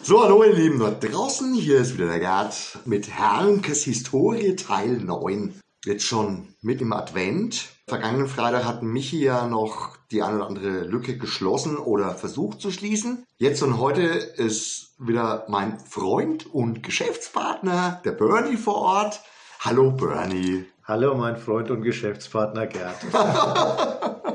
[0.00, 1.54] So, hallo ihr Lieben dort draußen.
[1.54, 5.60] Hier ist wieder der Gerd mit Herrnkes Historie Teil 9.
[5.84, 7.66] Jetzt schon mit im Advent.
[7.88, 12.70] Vergangenen Freitag hat Michi ja noch die eine oder andere Lücke geschlossen oder versucht zu
[12.70, 13.26] schließen.
[13.38, 19.20] Jetzt und heute ist wieder mein Freund und Geschäftspartner, der Bernie vor Ort.
[19.60, 20.64] Hallo Bernie.
[20.84, 22.96] Hallo mein Freund und Geschäftspartner Gerd.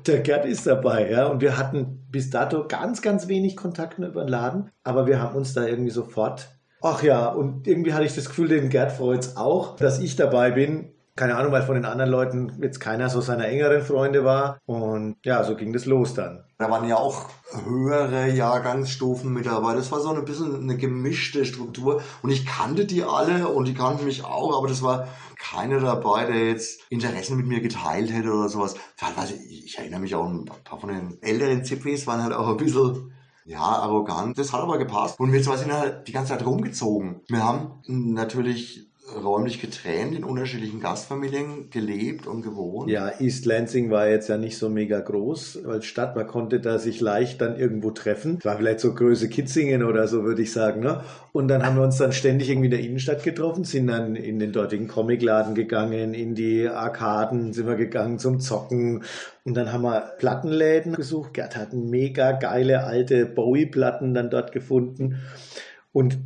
[0.06, 1.26] der Gerd ist dabei, ja.
[1.26, 5.36] Und wir hatten bis dato ganz, ganz wenig Kontakt über den Laden, aber wir haben
[5.36, 6.48] uns da irgendwie sofort
[6.86, 10.50] Ach ja, und irgendwie hatte ich das Gefühl, den Gerd freut's auch, dass ich dabei
[10.50, 14.58] bin keine Ahnung, weil von den anderen Leuten jetzt keiner so seiner engeren Freunde war.
[14.66, 16.44] Und ja, so ging das los dann.
[16.58, 17.28] Da waren ja auch
[17.64, 19.74] höhere Jahrgangsstufen mit dabei.
[19.74, 22.02] Das war so ein bisschen eine gemischte Struktur.
[22.22, 25.06] Und ich kannte die alle und die kannten mich auch, aber das war
[25.38, 28.74] keiner dabei, der jetzt Interessen mit mir geteilt hätte oder sowas.
[28.96, 32.56] Teilweise, ich erinnere mich auch, ein paar von den älteren Zippis waren halt auch ein
[32.56, 33.12] bisschen
[33.44, 34.38] ja, arrogant.
[34.38, 35.20] Das hat aber gepasst.
[35.20, 37.20] Und wir sind halt die ganze Zeit rumgezogen.
[37.28, 38.88] Wir haben natürlich
[39.22, 42.90] räumlich getrennt in unterschiedlichen Gastfamilien gelebt und gewohnt.
[42.90, 46.16] Ja, East Lansing war jetzt ja nicht so mega groß als Stadt.
[46.16, 48.38] Man konnte da sich leicht dann irgendwo treffen.
[48.42, 50.80] War vielleicht so Größe Kitzingen oder so, würde ich sagen.
[50.80, 51.02] Ne?
[51.32, 54.38] Und dann haben wir uns dann ständig irgendwie in der Innenstadt getroffen, sind dann in
[54.38, 59.04] den dortigen Comicladen gegangen, in die Arkaden sind wir gegangen zum Zocken.
[59.44, 61.34] Und dann haben wir Plattenläden gesucht.
[61.34, 65.20] Gerd hat mega geile alte Bowie-Platten dann dort gefunden.
[65.92, 66.18] Und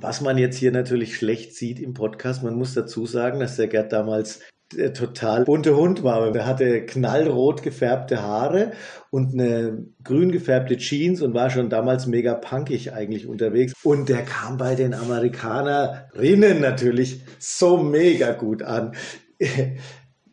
[0.00, 3.68] was man jetzt hier natürlich schlecht sieht im Podcast, man muss dazu sagen, dass der
[3.68, 4.40] Gerd damals
[4.74, 6.34] der total bunte Hund war.
[6.34, 8.72] Er hatte knallrot gefärbte Haare
[9.10, 13.74] und eine grün gefärbte Jeans und war schon damals mega punkig eigentlich unterwegs.
[13.82, 18.92] Und der kam bei den Amerikanerinnen natürlich so mega gut an.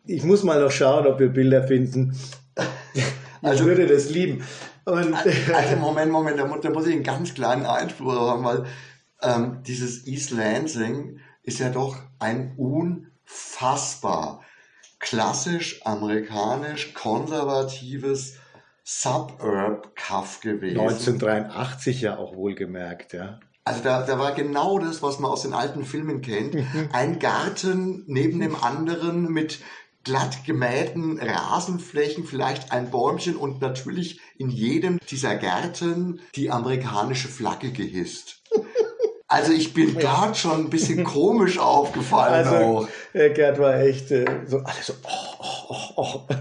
[0.06, 2.16] Ich muss mal noch schauen, ob wir Bilder finden.
[3.42, 4.42] Ich also, würde das lieben.
[4.84, 8.64] Und also Moment, Moment, da muss, da muss ich einen ganz kleinen Einspruch haben, weil
[9.22, 14.42] ähm, dieses East Lansing ist ja doch ein unfassbar
[14.98, 18.34] klassisch amerikanisch konservatives
[18.84, 20.80] Suburb-Cuff gewesen.
[20.80, 23.40] 1983 ja auch wohlgemerkt, ja.
[23.64, 26.56] Also da, da war genau das, was man aus den alten Filmen kennt.
[26.92, 29.60] Ein Garten neben dem anderen mit
[30.02, 37.70] glatt gemähten Rasenflächen, vielleicht ein Bäumchen und natürlich in jedem dieser Gärten die amerikanische Flagge
[37.70, 38.42] gehisst.
[39.32, 40.00] Also ich bin ja.
[40.00, 42.88] dort schon ein bisschen komisch aufgefallen also.
[43.12, 46.34] Herr Gerd war echt äh, so, alles so, oh, oh, oh, oh.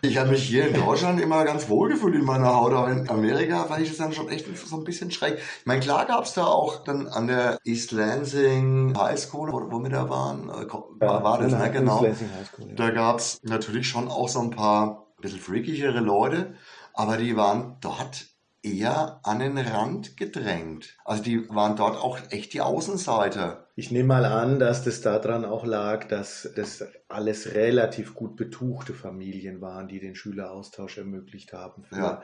[0.00, 3.10] Ich habe mich hier in Deutschland immer ganz wohl gefühlt in meiner Haut, aber in
[3.10, 5.34] Amerika fand ich das dann schon echt so ein bisschen schräg.
[5.34, 9.70] Ich meine, klar gab es da auch dann an der East Lansing High School, wo,
[9.70, 10.66] wo wir da waren, äh,
[10.98, 11.70] war, war das, ne?
[11.70, 11.98] Genau.
[11.98, 12.74] School, ja.
[12.74, 16.54] Da gab es natürlich schon auch so ein paar bisschen freakigere Leute,
[16.94, 18.29] aber die waren dort
[18.62, 20.96] eher an den Rand gedrängt.
[21.04, 23.69] Also die waren dort auch echt die Außenseiter.
[23.76, 28.94] Ich nehme mal an, dass das daran auch lag, dass das alles relativ gut betuchte
[28.94, 31.84] Familien waren, die den Schüleraustausch ermöglicht haben.
[31.92, 32.22] Ja.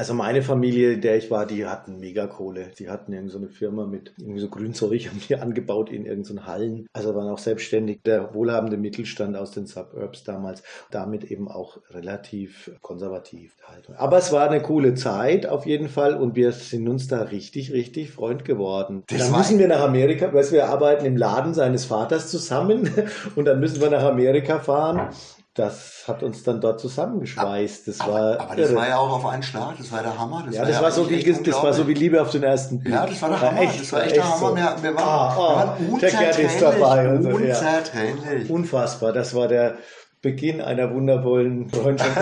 [0.00, 2.70] Also meine Familie, in der ich war, die hatten Megakohle.
[2.78, 6.46] Die hatten irgend so eine Firma mit irgendwie so Grünzeug, haben die angebaut in irgendeinen
[6.46, 6.86] Hallen.
[6.94, 10.62] Also waren auch selbstständig der wohlhabende Mittelstand aus den Suburbs damals.
[10.90, 13.56] Damit eben auch relativ konservativ.
[13.96, 17.72] Aber es war eine coole Zeit auf jeden Fall und wir sind uns da richtig,
[17.72, 19.02] richtig Freund geworden.
[19.08, 22.90] Das Dann müssen wir nach Amerika, weil wir arbeiten im Laden seines Vaters zusammen
[23.36, 25.10] und dann müssen wir nach Amerika fahren
[25.54, 27.88] das hat uns dann dort zusammengeschweißt.
[27.88, 30.44] Das aber, war aber das war ja auch auf einen Schlag, das war der Hammer.
[30.46, 32.78] Das ja, das war, war so wie das war so wie Liebe auf den ersten
[32.78, 32.94] Blick.
[32.94, 33.60] Ja, das war der Hammer.
[33.60, 34.50] Echt, das war echt, der Hammer.
[34.50, 34.56] So.
[34.56, 36.60] Wir, wir, waren, ah, ah, wir waren unzertrennlich.
[36.60, 37.20] dabei.
[37.20, 38.48] So, unzertrennlich.
[38.48, 38.54] Ja.
[38.54, 39.12] Unfassbar.
[39.12, 39.74] Das war der
[40.22, 42.10] Beginn einer wundervollen Freundschaft.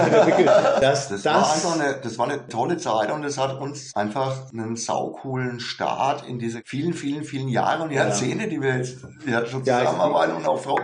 [0.80, 3.94] Das, das, das, war einfach eine, das war eine tolle Zeit und es hat uns
[3.96, 8.50] einfach einen saucoolen Start in diese vielen, vielen, vielen Jahre und Jahrzehnte, ja.
[8.50, 10.78] die wir jetzt wir schon zusammenarbeiten ja, und auch Frau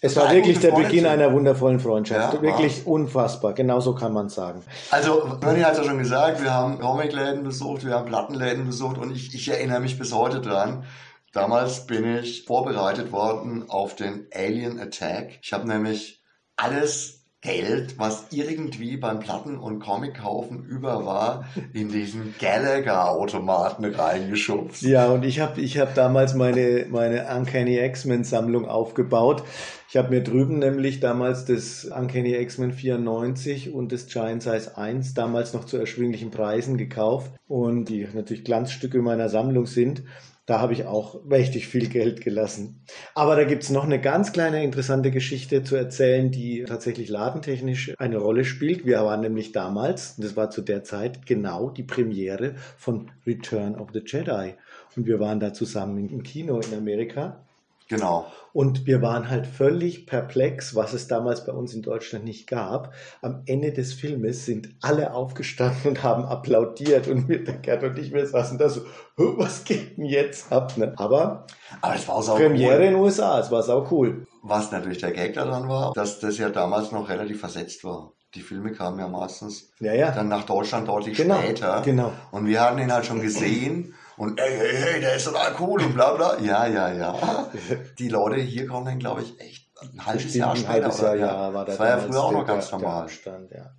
[0.00, 2.34] Es war wirklich der Beginn einer wundervollen Freundschaft.
[2.34, 2.92] Ja, wirklich war.
[2.92, 3.52] unfassbar.
[3.52, 4.62] Genauso kann man sagen.
[4.90, 8.98] Also, Bernie hat es ja schon gesagt, wir haben Comicläden besucht, wir haben Plattenläden besucht
[8.98, 10.84] und ich, ich erinnere mich bis heute dran.
[11.32, 15.38] Damals bin ich vorbereitet worden auf den Alien Attack.
[15.42, 16.21] Ich habe nämlich
[16.56, 24.82] alles Geld, was irgendwie beim Platten- und Comic-Kaufen über war, in diesen Gallagher-Automaten reingeschubst.
[24.82, 29.42] Ja, und ich habe ich hab damals meine, meine Uncanny X-Men-Sammlung aufgebaut.
[29.88, 35.14] Ich habe mir drüben nämlich damals das Uncanny X-Men 94 und das Giant Size 1
[35.14, 40.04] damals noch zu erschwinglichen Preisen gekauft und die natürlich Glanzstücke meiner Sammlung sind.
[40.44, 42.84] Da habe ich auch mächtig viel Geld gelassen.
[43.14, 47.94] Aber da gibt es noch eine ganz kleine interessante Geschichte zu erzählen, die tatsächlich ladentechnisch
[47.98, 48.84] eine Rolle spielt.
[48.84, 53.90] Wir waren nämlich damals, das war zu der Zeit genau die Premiere von Return of
[53.92, 54.54] the Jedi.
[54.96, 57.44] Und wir waren da zusammen im Kino in Amerika.
[57.92, 58.26] Genau.
[58.54, 62.94] Und wir waren halt völlig perplex, was es damals bei uns in Deutschland nicht gab.
[63.20, 67.98] Am Ende des Filmes sind alle aufgestanden und haben applaudiert und wir, der Gerd und
[67.98, 68.80] ich, wir saßen da so,
[69.16, 70.76] was geht denn jetzt ab?
[70.78, 70.94] Ne?
[70.96, 71.46] Aber,
[71.82, 72.82] Aber es war Premiere cool.
[72.82, 74.26] in den USA, es war sau cool.
[74.42, 78.40] Was natürlich der Gag daran war, dass das ja damals noch relativ versetzt war die
[78.40, 80.10] Filme kamen ja meistens ja, ja.
[80.10, 81.82] dann nach Deutschland deutlich genau, später.
[81.84, 82.12] Genau.
[82.30, 85.82] Und wir hatten ihn halt schon gesehen und ey, hey, hey, der ist total cool
[85.82, 86.38] und bla bla.
[86.38, 87.50] Ja, ja, ja.
[87.98, 90.72] Die Leute hier kommen dann, glaube ich, echt ein halbes Jahr später.
[90.74, 93.08] Halbes Jahr, ja, war das war ja früher auch noch ganz normal.
[93.08, 93.72] Stand, ja.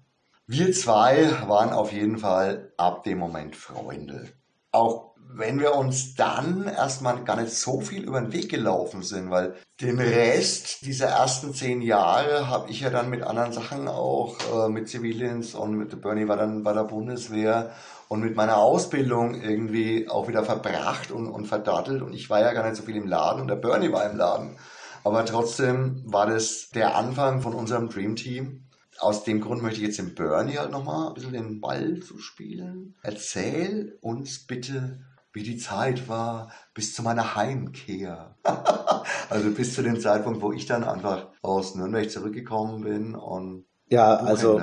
[0.45, 4.33] Wir zwei waren auf jeden Fall ab dem Moment Freunde.
[4.73, 9.31] Auch wenn wir uns dann erstmal gar nicht so viel über den Weg gelaufen sind,
[9.31, 14.35] weil den Rest dieser ersten zehn Jahre habe ich ja dann mit anderen Sachen auch,
[14.53, 17.71] äh, mit Civilians und mit Bernie war dann bei der Bundeswehr
[18.13, 22.03] und mit meiner Ausbildung irgendwie auch wieder verbracht und, und verdattelt.
[22.03, 24.17] Und ich war ja gar nicht so viel im Laden und der Bernie war im
[24.17, 24.55] Laden.
[25.03, 28.69] Aber trotzdem war das der Anfang von unserem Dream Team.
[28.99, 32.19] Aus dem Grund möchte ich jetzt dem Bernie halt nochmal ein bisschen den Ball zu
[32.19, 32.93] spielen.
[33.01, 34.99] Erzähl uns bitte,
[35.33, 38.35] wie die Zeit war bis zu meiner Heimkehr.
[39.31, 44.15] also bis zu dem Zeitpunkt, wo ich dann einfach aus Nürnberg zurückgekommen bin und ja,
[44.15, 44.59] also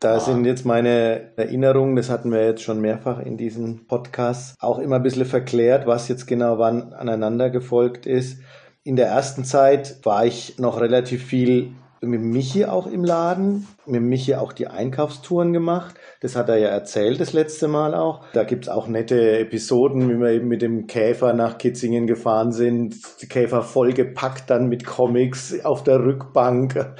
[0.00, 0.20] da ah.
[0.20, 4.96] sind jetzt meine Erinnerungen, das hatten wir jetzt schon mehrfach in diesem Podcast, auch immer
[4.96, 8.40] ein bisschen verklärt, was jetzt genau wann aneinander gefolgt ist.
[8.82, 14.02] In der ersten Zeit war ich noch relativ viel mit Michi auch im Laden, mit
[14.02, 15.94] Michi auch die Einkaufstouren gemacht.
[16.20, 18.24] Das hat er ja erzählt das letzte Mal auch.
[18.32, 22.50] Da gibt es auch nette Episoden, wie wir eben mit dem Käfer nach Kitzingen gefahren
[22.50, 22.96] sind.
[23.22, 26.94] Die Käfer vollgepackt dann mit Comics auf der Rückbank.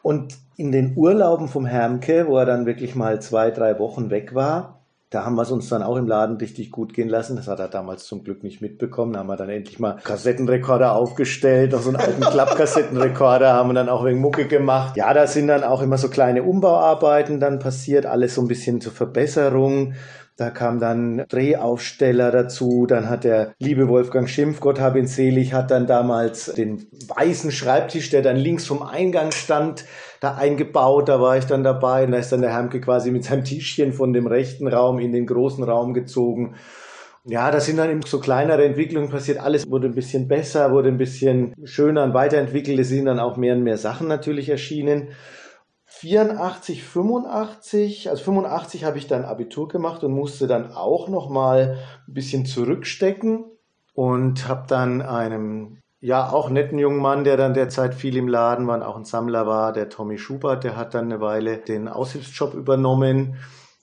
[0.00, 4.34] Und in den Urlauben vom Hermke, wo er dann wirklich mal zwei, drei Wochen weg
[4.34, 7.36] war, da haben wir es uns dann auch im Laden richtig gut gehen lassen.
[7.36, 9.14] Das hat er damals zum Glück nicht mitbekommen.
[9.14, 13.74] Da haben wir dann endlich mal Kassettenrekorder aufgestellt, noch so einen alten Klappkassettenrekorder, haben wir
[13.74, 14.96] dann auch wegen Mucke gemacht.
[14.96, 18.80] Ja, da sind dann auch immer so kleine Umbauarbeiten dann passiert, alles so ein bisschen
[18.80, 19.94] zur Verbesserung.
[20.38, 22.86] Da kam dann Drehaufsteller dazu.
[22.86, 27.50] Dann hat der liebe Wolfgang Schimpf, Gott hab ihn selig, hat dann damals den weißen
[27.50, 29.84] Schreibtisch, der dann links vom Eingang stand,
[30.20, 32.04] da eingebaut, da war ich dann dabei.
[32.04, 35.10] Und da ist dann der Hermke quasi mit seinem Tischchen von dem rechten Raum in
[35.10, 36.54] den großen Raum gezogen.
[37.24, 39.40] Ja, da sind dann eben so kleinere Entwicklungen passiert.
[39.40, 42.78] Alles wurde ein bisschen besser, wurde ein bisschen schöner und weiterentwickelt.
[42.78, 45.08] Es sind dann auch mehr und mehr Sachen natürlich erschienen.
[46.00, 51.78] 84, 85, also 85 habe ich dann Abitur gemacht und musste dann auch noch mal
[52.06, 53.44] ein bisschen zurückstecken
[53.94, 58.68] und habe dann einem ja, auch netten jungen Mann, der dann derzeit viel im Laden
[58.68, 61.88] war und auch ein Sammler war, der Tommy Schubert, der hat dann eine Weile den
[61.88, 63.36] Aushilfsjob übernommen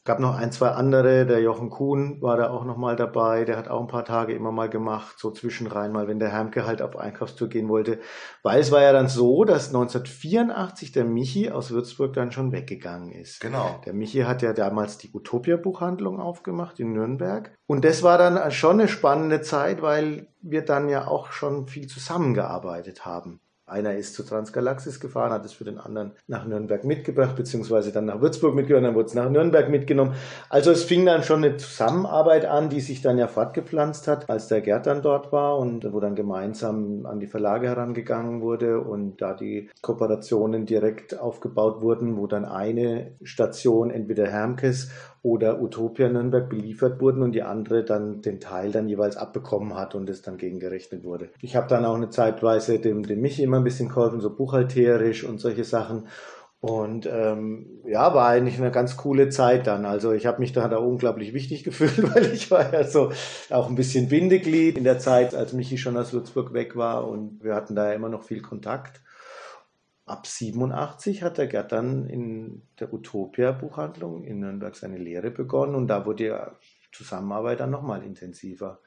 [0.05, 3.57] gab noch ein, zwei andere, der Jochen Kuhn war da auch noch mal dabei, der
[3.57, 6.83] hat auch ein paar Tage immer mal gemacht, so zwischenrein mal, wenn der Hermke halt
[6.83, 8.00] auf Einkaufstour gehen wollte.
[8.43, 13.12] Weil es war ja dann so, dass 1984 der Michi aus Würzburg dann schon weggegangen
[13.12, 13.41] ist.
[13.41, 13.81] Genau.
[13.85, 17.55] Der Michi hat ja damals die Utopia-Buchhandlung aufgemacht in Nürnberg.
[17.65, 21.88] Und das war dann schon eine spannende Zeit, weil wir dann ja auch schon viel
[21.88, 23.39] zusammengearbeitet haben.
[23.67, 28.05] Einer ist zu Transgalaxis gefahren, hat es für den anderen nach Nürnberg mitgebracht, beziehungsweise dann
[28.05, 30.13] nach Würzburg mitgebracht, dann wurde es nach Nürnberg mitgenommen.
[30.50, 34.50] Also es fing dann schon eine Zusammenarbeit an, die sich dann ja fortgepflanzt hat, als
[34.50, 39.19] der Gerd dann dort war und wo dann gemeinsam an die Verlage herangegangen wurde und
[39.19, 44.91] da die Kooperationen direkt aufgebaut wurden, wo dann eine Station entweder Hermkes
[45.25, 49.96] oder Utopia Nürnberg beliefert wurden und die andere dann den Teil dann jeweils abbekommen hat
[49.96, 51.29] und es dann gegengerechnet wurde.
[51.41, 55.24] Ich habe dann auch eine Zeitweise dem, dem Michi immer ein bisschen geholfen, so buchhalterisch
[55.24, 56.03] und solche Sachen.
[56.60, 59.86] Und ähm, ja, war eigentlich eine ganz coole Zeit dann.
[59.86, 63.12] Also ich habe mich da, da unglaublich wichtig gefühlt, weil ich war ja so
[63.50, 67.44] auch ein bisschen Bindeglied in der Zeit, als Michi schon aus Würzburg weg war und
[67.44, 69.01] wir hatten da ja immer noch viel Kontakt
[70.05, 75.88] ab 87 hat der Gerd dann in der Utopia-Buchhandlung in Nürnberg seine Lehre begonnen und
[75.88, 76.24] da wurde
[76.62, 78.79] die Zusammenarbeit dann nochmal intensiver.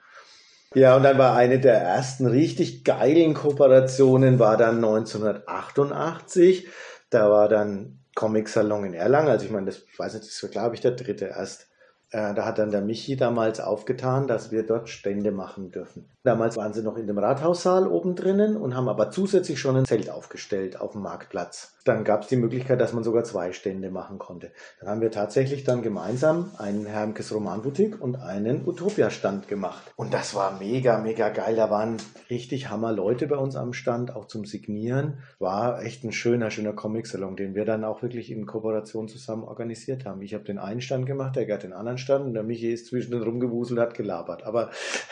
[0.74, 6.68] Ja, und dann war eine der ersten richtig geilen Kooperationen war dann 1988.
[7.10, 9.28] Da war dann Comic Salon in Erlangen.
[9.28, 11.67] Also ich meine, das weiß nicht, das war glaube ich der dritte erst.
[12.10, 16.08] Äh, da hat dann der Michi damals aufgetan, dass wir dort Stände machen dürfen.
[16.22, 19.84] Damals waren sie noch in dem Rathaussaal oben drinnen und haben aber zusätzlich schon ein
[19.84, 21.77] Zelt aufgestellt auf dem Marktplatz.
[21.88, 24.52] Dann gab es die Möglichkeit, dass man sogar zwei Stände machen konnte.
[24.78, 29.90] Dann haben wir tatsächlich dann gemeinsam einen Hermkes Romanboutique und einen Utopia-Stand gemacht.
[29.96, 31.56] Und das war mega, mega geil.
[31.56, 31.96] Da waren
[32.28, 35.20] richtig Hammer Leute bei uns am Stand, auch zum Signieren.
[35.38, 40.04] War echt ein schöner, schöner Comic-Salon, den wir dann auch wirklich in Kooperation zusammen organisiert
[40.04, 40.20] haben.
[40.20, 42.88] Ich habe den einen Stand gemacht, der Gerd den anderen Stand und der Michi ist
[42.88, 44.44] zwischen den rumgewuselt, hat gelabert.
[44.44, 44.70] Aber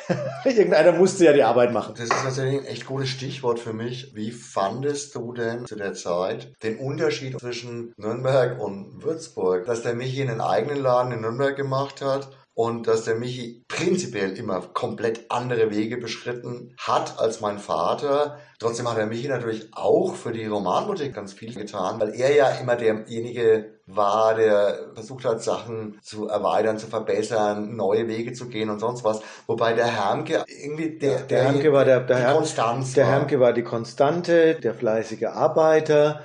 [0.44, 1.94] irgendeiner musste ja die Arbeit machen.
[1.96, 4.14] Das ist tatsächlich ein echt gutes Stichwort für mich.
[4.14, 9.94] Wie fandest du denn zu der Zeit den Unterschied zwischen Nürnberg und Würzburg, dass der
[9.94, 15.30] Michi einen eigenen Laden in Nürnberg gemacht hat und dass der Michi prinzipiell immer komplett
[15.30, 18.38] andere Wege beschritten hat als mein Vater.
[18.58, 22.48] Trotzdem hat der Michi natürlich auch für die Romanboutique ganz viel getan, weil er ja
[22.52, 28.70] immer derjenige war, der versucht hat, Sachen zu erweitern, zu verbessern, neue Wege zu gehen
[28.70, 29.20] und sonst was.
[29.46, 33.04] Wobei der Hermke irgendwie der, der, der Hermke war der, der die Herm, Konstanz Der
[33.04, 33.12] war.
[33.12, 36.22] Hermke war die Konstante, der fleißige Arbeiter,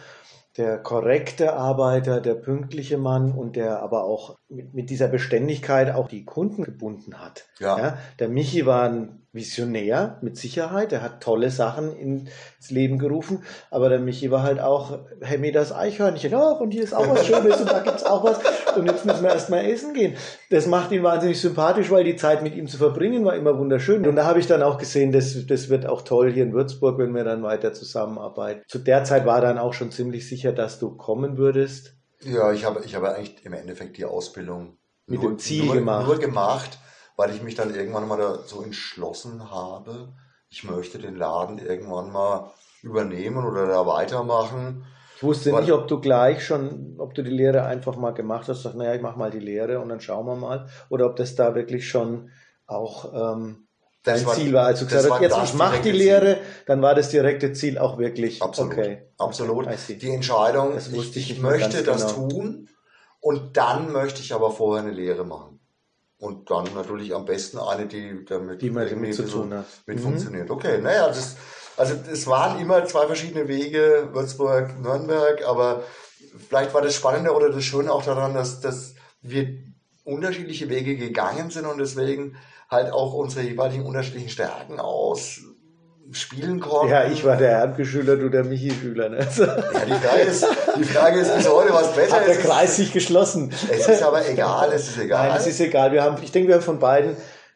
[0.58, 6.08] der korrekte Arbeiter, der pünktliche Mann und der aber auch mit, mit dieser Beständigkeit auch
[6.08, 7.46] die Kunden gebunden hat.
[7.60, 7.98] Ja.
[8.20, 10.92] der Michi war ein Visionär, mit Sicherheit.
[10.92, 13.44] Er hat tolle Sachen ins Leben gerufen.
[13.70, 16.34] Aber der Michi war halt auch Hemmi das Eichhörnchen.
[16.36, 18.40] Ach, und hier ist auch was Schönes und da gibt's auch was.
[18.76, 20.16] Und jetzt müssen wir erstmal essen gehen.
[20.50, 24.06] Das macht ihn wahnsinnig sympathisch, weil die Zeit mit ihm zu verbringen war immer wunderschön.
[24.06, 26.98] Und da habe ich dann auch gesehen, das, das wird auch toll hier in Würzburg,
[26.98, 28.64] wenn wir dann weiter zusammenarbeiten.
[28.68, 31.96] Zu der Zeit war dann auch schon ziemlich sicher, dass du kommen würdest.
[32.24, 35.76] Ja, ich habe, ich habe eigentlich im Endeffekt die Ausbildung Mit nur, dem Ziel nur,
[35.76, 36.08] gemacht.
[36.08, 36.78] nur gemacht,
[37.22, 40.08] weil ich mich dann irgendwann mal dazu entschlossen habe,
[40.50, 42.50] ich möchte den Laden irgendwann mal
[42.82, 44.84] übernehmen oder da weitermachen.
[45.18, 48.48] Ich wusste Weil- nicht, ob du gleich schon, ob du die Lehre einfach mal gemacht
[48.48, 50.68] hast, sagst, naja, ich mach mal die Lehre und dann schauen wir mal.
[50.90, 52.32] Oder ob das da wirklich schon
[52.66, 53.68] auch ähm,
[54.02, 54.66] dein war- Ziel war.
[54.66, 57.78] Als du das gesagt war jetzt ich mache die Lehre, dann war das direkte Ziel
[57.78, 58.42] auch wirklich.
[58.42, 58.74] Absolut.
[58.74, 59.12] Okay.
[59.20, 59.72] Absolut.
[59.78, 59.94] See.
[59.94, 62.30] Die Entscheidung, ich, ich möchte das genau.
[62.30, 62.70] tun
[63.20, 65.61] und dann möchte ich aber vorher eine Lehre machen.
[66.22, 69.66] Und dann natürlich am besten eine, die damit Die man damit zu tun hat.
[69.88, 70.04] mit Mhm.
[70.04, 70.52] funktioniert.
[70.52, 71.36] Okay, naja, das,
[71.78, 75.82] also es waren immer zwei verschiedene Wege, Würzburg, Nürnberg, aber
[76.48, 79.64] vielleicht war das Spannende oder das Schöne auch daran, dass, dass wir
[80.04, 82.38] unterschiedliche Wege gegangen sind und deswegen
[82.70, 84.80] halt auch unsere jeweiligen unterschiedlichen Stärken
[86.12, 86.92] ausspielen konnten.
[86.92, 89.10] Ja, ich war der Erdgeschüler, du der Michi-Schüler.
[89.10, 89.20] Ne?
[89.20, 92.42] Ja, die Frage ist, die Frage ist bis heute, was besser hat der ist.
[92.42, 93.52] Kreis sich geschlossen.
[93.72, 95.30] Es ist aber egal, es ist egal.
[95.30, 95.92] Nein, es ist egal.
[95.92, 97.16] Wir haben, ich denke, wir haben von beiden,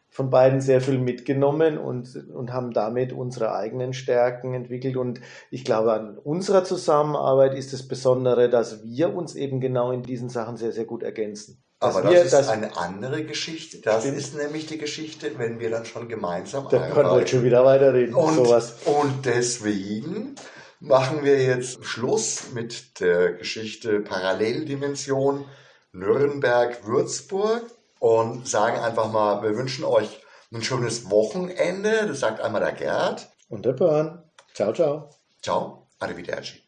[0.10, 4.96] von beiden sehr viel mitgenommen und, und haben damit unsere eigenen Stärken entwickelt.
[4.96, 5.20] Und
[5.52, 10.30] ich glaube, an unserer Zusammenarbeit ist das Besondere, dass wir uns eben genau in diesen
[10.30, 11.65] Sachen sehr, sehr gut ergänzen.
[11.86, 13.80] Aber wir, das ist eine andere Geschichte.
[13.80, 14.18] Das Stimmt.
[14.18, 18.16] ist nämlich die Geschichte, wenn wir dann schon gemeinsam da kann man schon wieder weiterreden.
[18.16, 18.76] Und, sowas.
[18.86, 20.36] und deswegen
[20.80, 25.46] machen wir jetzt Schluss mit der Geschichte Paralleldimension
[25.92, 27.64] Nürnberg-Würzburg
[28.00, 30.22] und sagen einfach mal, wir wünschen euch
[30.54, 32.08] ein schönes Wochenende.
[32.08, 33.30] Das sagt einmal der Gerd.
[33.50, 34.24] Und der Burn.
[34.54, 35.10] Ciao, ciao.
[35.42, 36.64] Ciao, arrivederci.